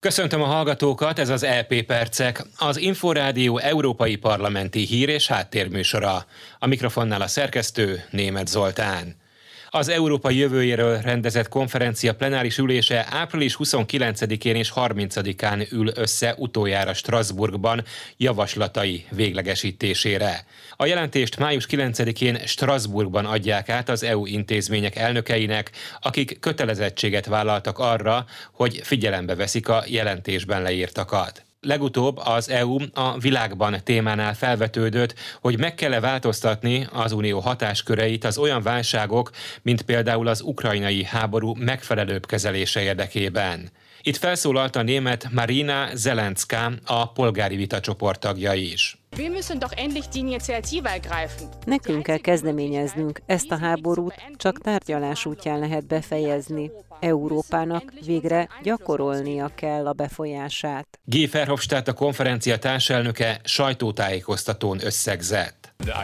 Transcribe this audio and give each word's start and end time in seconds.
Köszöntöm 0.00 0.42
a 0.42 0.46
hallgatókat, 0.46 1.18
ez 1.18 1.28
az 1.28 1.42
EP 1.42 1.82
Percek, 1.82 2.42
az 2.58 2.76
Inforádió 2.76 3.58
Európai 3.58 4.16
Parlamenti 4.16 4.84
Hír 4.84 5.08
és 5.08 5.26
Háttérműsora. 5.26 6.26
A 6.58 6.66
mikrofonnál 6.66 7.20
a 7.20 7.26
szerkesztő 7.26 8.04
Német 8.10 8.46
Zoltán. 8.46 9.16
Az 9.70 9.88
Európa 9.88 10.30
jövőjéről 10.30 11.00
rendezett 11.00 11.48
konferencia 11.48 12.14
plenáris 12.14 12.58
ülése 12.58 13.06
április 13.10 13.56
29-én 13.58 14.54
és 14.54 14.72
30-án 14.74 15.72
ül 15.72 15.90
össze 15.94 16.34
utoljára 16.36 16.94
Strasbourgban 16.94 17.84
javaslatai 18.16 19.04
véglegesítésére. 19.10 20.44
A 20.76 20.86
jelentést 20.86 21.38
május 21.38 21.66
9-én 21.70 22.38
Strasbourgban 22.46 23.24
adják 23.24 23.68
át 23.68 23.88
az 23.88 24.02
EU 24.02 24.26
intézmények 24.26 24.96
elnökeinek, 24.96 25.70
akik 26.00 26.40
kötelezettséget 26.40 27.26
vállaltak 27.26 27.78
arra, 27.78 28.26
hogy 28.52 28.80
figyelembe 28.82 29.34
veszik 29.34 29.68
a 29.68 29.84
jelentésben 29.86 30.62
leírtakat. 30.62 31.47
Legutóbb 31.60 32.16
az 32.16 32.48
EU 32.48 32.76
a 32.94 33.18
világban 33.18 33.76
témánál 33.84 34.34
felvetődött, 34.34 35.14
hogy 35.40 35.58
meg 35.58 35.74
kell-e 35.74 36.00
változtatni 36.00 36.88
az 36.92 37.12
unió 37.12 37.38
hatásköreit 37.38 38.24
az 38.24 38.38
olyan 38.38 38.62
válságok, 38.62 39.30
mint 39.62 39.82
például 39.82 40.26
az 40.26 40.40
ukrajnai 40.40 41.04
háború 41.04 41.54
megfelelőbb 41.54 42.26
kezelése 42.26 42.82
érdekében. 42.82 43.70
Itt 44.02 44.16
felszólalt 44.16 44.76
a 44.76 44.82
német 44.82 45.28
Marina 45.32 45.88
Zelenska, 45.94 46.72
a 46.84 47.12
polgári 47.12 47.56
vitacsoport 47.56 48.20
tagja 48.20 48.52
is. 48.52 48.98
Nekünk 51.64 52.02
kell 52.02 52.18
kezdeményeznünk 52.18 53.20
ezt 53.26 53.50
a 53.50 53.58
háborút, 53.58 54.14
csak 54.36 54.58
tárgyalás 54.58 55.26
útján 55.26 55.58
lehet 55.58 55.86
befejezni. 55.86 56.70
Európának 57.00 57.92
végre 58.04 58.48
gyakorolnia 58.62 59.50
kell 59.54 59.86
a 59.86 59.92
befolyását. 59.92 60.86
G. 61.04 61.30
Verhofstadt 61.30 61.88
a 61.88 61.92
konferencia 61.92 62.58
társelnöke 62.58 63.40
sajtótájékoztatón 63.44 64.78
összegzett. 64.84 65.74
Uh, 65.88 65.96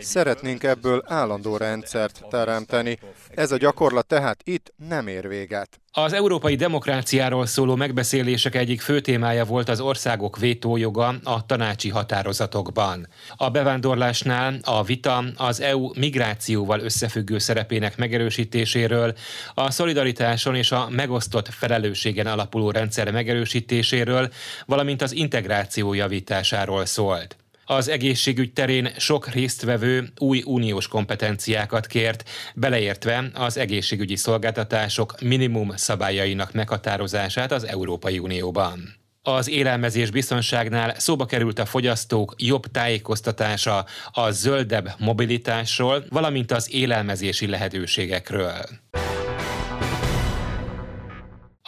Szeretnénk 0.00 0.62
ebből 0.62 1.02
állandó 1.06 1.56
rendszert 1.56 2.22
teremteni. 2.30 2.98
Ez 3.34 3.52
a 3.52 3.56
gyakorlat 3.56 4.06
tehát 4.06 4.40
itt 4.44 4.72
nem 4.88 5.06
ér 5.06 5.28
véget. 5.28 5.80
Az 5.94 6.12
európai 6.12 6.56
demokráciáról 6.56 7.46
szóló 7.46 7.74
megbeszélések 7.74 8.54
egyik 8.54 8.80
fő 8.80 9.00
témája 9.00 9.44
volt 9.44 9.68
az 9.68 9.80
országok 9.80 10.38
vétójoga 10.38 11.14
a 11.24 11.46
tanácsi 11.46 11.88
határozatokban. 11.88 13.08
A 13.36 13.50
bevándorlásnál 13.50 14.58
a 14.62 14.82
vita 14.82 15.24
az 15.36 15.60
EU 15.60 15.90
migrációval 15.98 16.80
összefüggő 16.80 17.38
szerepének 17.38 17.96
megerősítéséről, 17.96 19.14
a 19.54 19.70
szolidaritáson 19.70 20.54
és 20.54 20.72
a 20.72 20.88
megosztott 20.90 21.48
felelősségen 21.48 22.26
alapuló 22.26 22.70
rendszer 22.70 23.10
megerősítéséről, 23.10 24.30
valamint 24.66 25.02
az 25.02 25.12
integráció 25.12 25.94
javításáról 25.94 26.86
szólt. 26.86 27.36
Az 27.76 27.88
egészségügy 27.88 28.52
terén 28.52 28.90
sok 28.96 29.28
résztvevő 29.28 30.12
új 30.18 30.42
uniós 30.46 30.88
kompetenciákat 30.88 31.86
kért, 31.86 32.28
beleértve 32.54 33.30
az 33.34 33.56
egészségügyi 33.56 34.16
szolgáltatások 34.16 35.20
minimum 35.20 35.76
szabályainak 35.76 36.52
meghatározását 36.52 37.52
az 37.52 37.66
Európai 37.66 38.18
Unióban. 38.18 38.94
Az 39.22 39.48
élelmezés 39.48 40.10
biztonságnál 40.10 40.94
szóba 40.98 41.26
került 41.26 41.58
a 41.58 41.66
fogyasztók 41.66 42.34
jobb 42.38 42.66
tájékoztatása 42.66 43.84
a 44.10 44.30
zöldebb 44.30 44.94
mobilitásról, 44.98 46.04
valamint 46.08 46.52
az 46.52 46.74
élelmezési 46.74 47.46
lehetőségekről. 47.46 48.64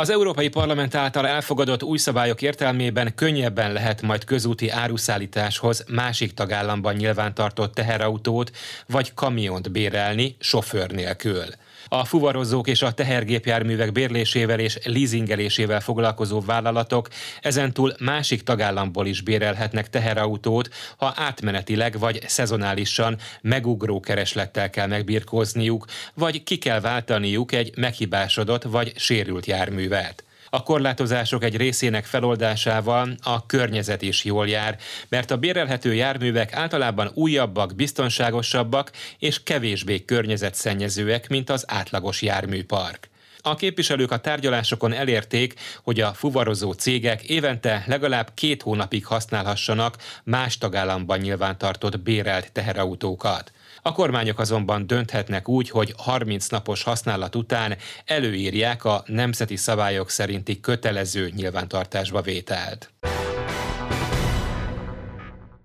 Az 0.00 0.10
Európai 0.10 0.48
Parlament 0.48 0.94
által 0.94 1.26
elfogadott 1.26 1.82
új 1.82 1.98
szabályok 1.98 2.42
értelmében 2.42 3.14
könnyebben 3.14 3.72
lehet 3.72 4.02
majd 4.02 4.24
közúti 4.24 4.70
áruszállításhoz 4.70 5.84
másik 5.88 6.34
tagállamban 6.34 6.94
nyilvántartott 6.94 7.74
teherautót 7.74 8.50
vagy 8.86 9.14
kamiont 9.14 9.70
bérelni 9.70 10.36
sofőr 10.38 10.90
nélkül. 10.90 11.44
A 11.88 12.04
fuvarozók 12.04 12.68
és 12.68 12.82
a 12.82 12.92
tehergépjárművek 12.92 13.92
bérlésével 13.92 14.58
és 14.58 14.78
leasingelésével 14.84 15.80
foglalkozó 15.80 16.40
vállalatok 16.40 17.08
ezentúl 17.40 17.94
másik 17.98 18.42
tagállamból 18.42 19.06
is 19.06 19.20
bérelhetnek 19.20 19.90
teherautót, 19.90 20.68
ha 20.96 21.12
átmenetileg 21.16 21.98
vagy 21.98 22.20
szezonálisan 22.26 23.18
megugró 23.42 24.00
kereslettel 24.00 24.70
kell 24.70 24.86
megbirkózniuk, 24.86 25.84
vagy 26.14 26.42
ki 26.42 26.58
kell 26.58 26.80
váltaniuk 26.80 27.52
egy 27.52 27.72
meghibásodott 27.76 28.62
vagy 28.62 28.92
sérült 28.96 29.46
járművet. 29.46 30.24
A 30.50 30.62
korlátozások 30.62 31.44
egy 31.44 31.56
részének 31.56 32.04
feloldásával 32.04 33.14
a 33.22 33.46
környezet 33.46 34.02
is 34.02 34.24
jól 34.24 34.48
jár, 34.48 34.78
mert 35.08 35.30
a 35.30 35.36
bérelhető 35.36 35.94
járművek 35.94 36.52
általában 36.52 37.10
újabbak, 37.14 37.74
biztonságosabbak 37.74 38.90
és 39.18 39.42
kevésbé 39.42 40.04
környezetszennyezőek, 40.04 41.28
mint 41.28 41.50
az 41.50 41.64
átlagos 41.66 42.22
járműpark. 42.22 43.09
A 43.42 43.54
képviselők 43.54 44.10
a 44.10 44.18
tárgyalásokon 44.18 44.92
elérték, 44.92 45.54
hogy 45.82 46.00
a 46.00 46.12
fuvarozó 46.12 46.72
cégek 46.72 47.22
évente 47.22 47.84
legalább 47.86 48.30
két 48.34 48.62
hónapig 48.62 49.06
használhassanak 49.06 49.96
más 50.24 50.58
tagállamban 50.58 51.18
nyilvántartott 51.18 52.00
bérelt 52.00 52.52
teherautókat. 52.52 53.52
A 53.82 53.92
kormányok 53.92 54.38
azonban 54.38 54.86
dönthetnek 54.86 55.48
úgy, 55.48 55.70
hogy 55.70 55.94
30 55.96 56.46
napos 56.48 56.82
használat 56.82 57.36
után 57.36 57.76
előírják 58.04 58.84
a 58.84 59.02
nemzeti 59.06 59.56
szabályok 59.56 60.10
szerinti 60.10 60.60
kötelező 60.60 61.30
nyilvántartásba 61.36 62.20
vételt. 62.20 62.90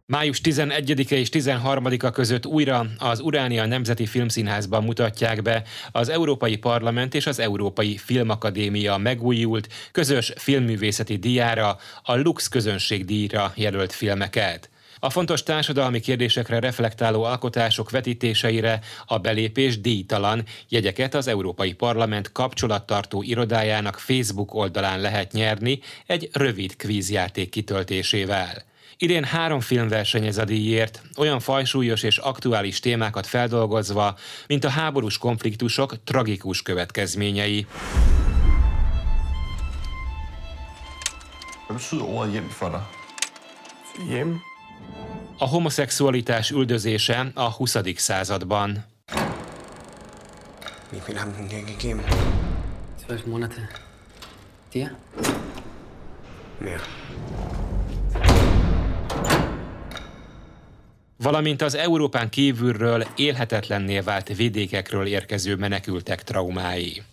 Május 0.08 0.42
11-e 0.44 1.16
és 1.16 1.30
13-a 1.32 2.10
között 2.10 2.46
újra 2.46 2.86
az 2.98 3.20
Uránia 3.20 3.66
Nemzeti 3.66 4.06
Filmszínházban 4.06 4.84
mutatják 4.84 5.42
be 5.42 5.64
az 5.92 6.10
Európai 6.10 6.58
Parlament 6.58 7.14
és 7.14 7.28
az 7.28 7.40
Európai 7.40 7.98
Filmakadémia 7.98 8.98
megújult 8.98 9.68
közös 9.92 10.34
filmművészeti 10.36 11.16
díjára, 11.16 11.78
a 12.04 12.16
Lux 12.16 12.48
közönség 12.48 13.06
díjra 13.06 13.52
jelölt 13.56 13.94
filmeket. 13.94 14.70
A 15.00 15.10
fontos 15.10 15.44
társadalmi 15.44 16.00
kérdésekre 16.00 16.60
reflektáló 16.60 17.24
alkotások 17.24 17.92
vetítéseire 17.92 18.80
a 19.06 19.18
belépés 19.18 19.82
díjtalan 19.82 20.44
jegyeket 20.70 21.14
az 21.14 21.28
Európai 21.28 21.74
Parlament 21.74 22.32
kapcsolattartó 22.32 23.24
irodájának 23.24 24.00
Facebook 24.00 24.54
oldalán 24.54 25.00
lehet 25.00 25.32
nyerni 25.32 25.80
egy 26.06 26.30
rövid 26.34 26.76
kvízjáték 26.76 27.50
kitöltésével. 27.50 28.74
Idén 28.98 29.24
három 29.24 29.60
film 29.60 29.88
versenyez 29.88 30.38
a 30.38 30.46
díjért, 30.46 31.02
olyan 31.18 31.40
fajsúlyos 31.40 32.04
és 32.04 32.18
aktuális 32.18 32.80
témákat 32.80 33.28
feldolgozva, 33.28 34.18
mint 34.48 34.64
a 34.64 34.70
háborús 34.70 35.18
konfliktusok 35.18 36.04
tragikus 36.04 36.62
következményei. 36.62 37.68
Hvad 41.68 41.78
betyder 41.78 42.08
ordet 42.16 42.34
hjem 42.34 42.50
for 42.50 42.70
dig? 42.70 42.82
Hjem? 44.10 44.42
A 45.38 45.48
homoszexualitás 45.48 46.50
üldözése 46.50 47.32
a 47.34 47.52
20. 47.52 47.78
században. 47.96 48.86
Denn 50.92 51.48
dir 51.48 51.64
gegeben? 51.64 52.04
Zwölf 53.06 53.26
Monate. 53.26 53.70
Dir? 54.72 54.96
Mehr. 56.60 56.82
Valamint 61.18 61.62
az 61.62 61.76
Európán 61.76 62.30
kívülről 62.30 63.03
élhetetlenné 63.16 64.00
vált 64.00 64.36
vidékekről 64.36 65.06
érkező 65.06 65.56
menekültek 65.56 66.24
traumái. 66.24 67.03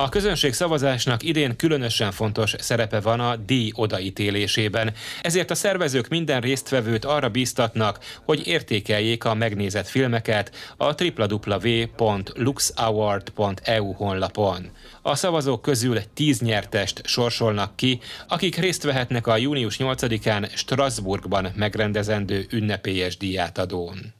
A 0.00 0.08
közönség 0.08 0.52
szavazásnak 0.52 1.22
idén 1.22 1.56
különösen 1.56 2.12
fontos 2.12 2.54
szerepe 2.58 3.00
van 3.00 3.20
a 3.20 3.36
díj 3.36 3.70
odaítélésében, 3.74 4.92
ezért 5.22 5.50
a 5.50 5.54
szervezők 5.54 6.08
minden 6.08 6.40
résztvevőt 6.40 7.04
arra 7.04 7.28
bíztatnak, 7.28 7.98
hogy 8.24 8.46
értékeljék 8.46 9.24
a 9.24 9.34
megnézett 9.34 9.88
filmeket 9.88 10.74
a 10.76 11.02
www.luxaward.eu 11.02 13.92
honlapon. 13.92 14.70
A 15.02 15.14
szavazók 15.14 15.62
közül 15.62 15.98
tíz 16.14 16.40
nyertest 16.40 17.06
sorsolnak 17.06 17.76
ki, 17.76 18.00
akik 18.28 18.56
részt 18.56 18.82
vehetnek 18.82 19.26
a 19.26 19.36
június 19.36 19.76
8-án 19.78 20.50
Strasbourgban 20.54 21.48
megrendezendő 21.54 22.46
ünnepélyes 22.50 23.16
díjátadón. 23.16 24.19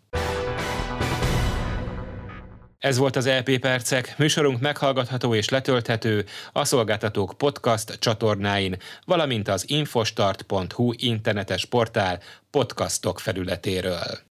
Ez 2.81 2.97
volt 2.97 3.17
az 3.17 3.27
LP 3.29 3.49
e 3.49 3.59
Percek, 3.59 4.15
műsorunk 4.19 4.61
meghallgatható 4.61 5.35
és 5.35 5.49
letölthető 5.49 6.25
a 6.53 6.65
szolgáltatók 6.65 7.35
podcast 7.37 7.99
csatornáin, 7.99 8.77
valamint 9.05 9.49
az 9.49 9.71
infostart.hu 9.71 10.93
internetes 10.97 11.65
portál 11.65 12.21
podcastok 12.51 13.19
felületéről. 13.19 14.21